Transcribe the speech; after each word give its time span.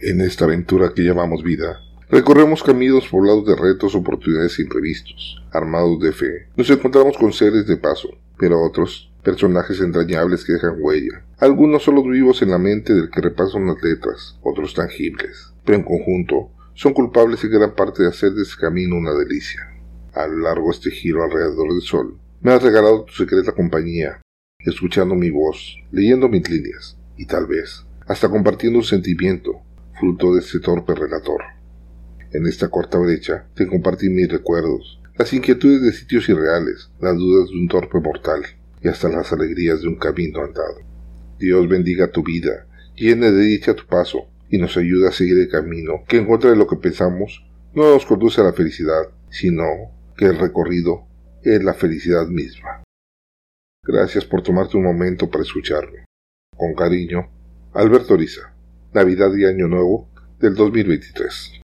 En 0.00 0.20
esta 0.20 0.44
aventura 0.44 0.92
que 0.92 1.02
llamamos 1.02 1.44
vida, 1.44 1.80
recorremos 2.10 2.64
caminos 2.64 3.06
poblados 3.06 3.46
de 3.46 3.54
retos, 3.54 3.94
oportunidades 3.94 4.58
imprevistos. 4.58 5.40
Armados 5.52 6.00
de 6.00 6.10
fe, 6.10 6.48
nos 6.56 6.68
encontramos 6.68 7.16
con 7.16 7.32
seres 7.32 7.64
de 7.68 7.76
paso, 7.76 8.08
pero 8.36 8.60
otros, 8.60 9.12
personajes 9.22 9.80
entrañables 9.80 10.44
que 10.44 10.54
dejan 10.54 10.78
huella. 10.80 11.24
Algunos 11.38 11.84
solo 11.84 12.02
vivos 12.02 12.42
en 12.42 12.50
la 12.50 12.58
mente 12.58 12.92
del 12.92 13.08
que 13.08 13.20
repasan 13.20 13.68
las 13.68 13.80
letras, 13.84 14.36
otros 14.42 14.74
tangibles, 14.74 15.54
pero 15.64 15.78
en 15.78 15.84
conjunto 15.84 16.50
son 16.74 16.92
culpables 16.92 17.44
en 17.44 17.52
gran 17.52 17.76
parte 17.76 18.02
de 18.02 18.08
hacer 18.08 18.32
de 18.32 18.42
ese 18.42 18.56
camino 18.60 18.96
una 18.96 19.14
delicia. 19.14 19.60
A 20.12 20.26
lo 20.26 20.38
largo 20.38 20.66
de 20.66 20.72
este 20.72 20.90
giro 20.90 21.22
alrededor 21.22 21.72
del 21.72 21.82
sol, 21.82 22.18
me 22.42 22.52
has 22.52 22.62
regalado 22.62 23.04
tu 23.04 23.12
secreta 23.12 23.52
compañía, 23.52 24.20
escuchando 24.58 25.14
mi 25.14 25.30
voz, 25.30 25.78
leyendo 25.92 26.28
mis 26.28 26.50
líneas, 26.50 26.98
y 27.16 27.26
tal 27.26 27.46
vez 27.46 27.86
hasta 28.06 28.28
compartiendo 28.28 28.78
un 28.78 28.84
sentimiento, 28.84 29.62
fruto 29.98 30.34
de 30.34 30.40
este 30.40 30.60
torpe 30.60 30.94
relator. 30.94 31.42
En 32.32 32.46
esta 32.46 32.68
corta 32.68 32.98
brecha 32.98 33.46
te 33.54 33.66
compartí 33.66 34.08
mis 34.08 34.28
recuerdos, 34.28 35.00
las 35.16 35.32
inquietudes 35.32 35.82
de 35.82 35.92
sitios 35.92 36.28
irreales, 36.28 36.90
las 37.00 37.16
dudas 37.16 37.48
de 37.50 37.56
un 37.56 37.68
torpe 37.68 38.00
mortal 38.00 38.42
y 38.82 38.88
hasta 38.88 39.08
las 39.08 39.32
alegrías 39.32 39.80
de 39.82 39.88
un 39.88 39.96
camino 39.96 40.42
andado. 40.42 40.80
Dios 41.38 41.68
bendiga 41.68 42.10
tu 42.10 42.22
vida, 42.22 42.66
llene 42.96 43.30
de 43.30 43.42
dicha 43.42 43.74
tu 43.74 43.86
paso 43.86 44.26
y 44.48 44.58
nos 44.58 44.76
ayude 44.76 45.08
a 45.08 45.12
seguir 45.12 45.38
el 45.38 45.48
camino 45.48 46.04
que 46.08 46.18
en 46.18 46.26
contra 46.26 46.50
de 46.50 46.56
lo 46.56 46.66
que 46.66 46.76
pensamos 46.76 47.44
no 47.74 47.92
nos 47.92 48.06
conduce 48.06 48.40
a 48.40 48.44
la 48.44 48.52
felicidad, 48.52 49.10
sino 49.30 49.64
que 50.16 50.26
el 50.26 50.38
recorrido 50.38 51.06
es 51.42 51.62
la 51.62 51.74
felicidad 51.74 52.26
misma. 52.26 52.82
Gracias 53.82 54.24
por 54.24 54.42
tomarte 54.42 54.76
un 54.76 54.84
momento 54.84 55.30
para 55.30 55.42
escucharme. 55.42 56.04
Con 56.56 56.74
cariño, 56.74 57.28
Alberto 57.74 58.16
Riza. 58.16 58.53
Navidad 58.94 59.34
y 59.34 59.44
Año 59.44 59.66
Nuevo 59.66 60.08
del 60.38 60.54
2023. 60.54 61.63